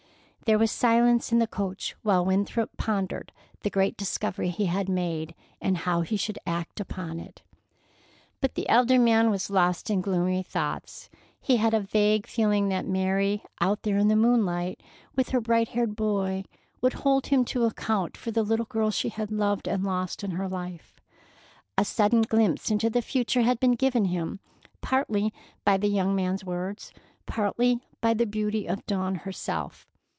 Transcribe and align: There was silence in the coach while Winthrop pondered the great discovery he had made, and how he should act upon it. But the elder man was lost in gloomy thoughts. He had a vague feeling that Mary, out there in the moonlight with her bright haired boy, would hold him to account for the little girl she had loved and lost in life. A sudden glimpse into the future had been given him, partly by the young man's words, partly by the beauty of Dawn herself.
There 0.45 0.59
was 0.59 0.71
silence 0.71 1.31
in 1.31 1.39
the 1.39 1.47
coach 1.47 1.95
while 2.01 2.25
Winthrop 2.25 2.75
pondered 2.75 3.31
the 3.61 3.69
great 3.69 3.95
discovery 3.95 4.49
he 4.49 4.65
had 4.65 4.89
made, 4.89 5.33
and 5.61 5.77
how 5.77 6.01
he 6.01 6.17
should 6.17 6.37
act 6.45 6.81
upon 6.81 7.19
it. 7.21 7.41
But 8.41 8.55
the 8.55 8.67
elder 8.67 8.99
man 8.99 9.31
was 9.31 9.49
lost 9.49 9.89
in 9.89 10.01
gloomy 10.01 10.43
thoughts. 10.43 11.09
He 11.39 11.55
had 11.55 11.73
a 11.73 11.79
vague 11.79 12.27
feeling 12.27 12.67
that 12.67 12.85
Mary, 12.85 13.45
out 13.61 13.83
there 13.83 13.97
in 13.97 14.09
the 14.09 14.15
moonlight 14.17 14.83
with 15.15 15.29
her 15.29 15.39
bright 15.39 15.69
haired 15.69 15.95
boy, 15.95 16.43
would 16.81 16.93
hold 16.93 17.27
him 17.27 17.45
to 17.45 17.63
account 17.63 18.17
for 18.17 18.31
the 18.31 18.43
little 18.43 18.65
girl 18.65 18.91
she 18.91 19.07
had 19.07 19.31
loved 19.31 19.69
and 19.69 19.85
lost 19.85 20.21
in 20.21 20.35
life. 20.49 20.99
A 21.77 21.85
sudden 21.85 22.23
glimpse 22.23 22.69
into 22.69 22.89
the 22.89 23.01
future 23.03 23.43
had 23.43 23.61
been 23.61 23.75
given 23.75 24.05
him, 24.05 24.41
partly 24.81 25.33
by 25.63 25.77
the 25.77 25.87
young 25.87 26.13
man's 26.13 26.43
words, 26.43 26.91
partly 27.25 27.79
by 28.01 28.13
the 28.13 28.25
beauty 28.25 28.67
of 28.67 28.85
Dawn 28.85 29.15
herself. 29.15 29.87